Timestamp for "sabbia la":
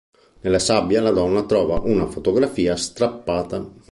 0.57-1.11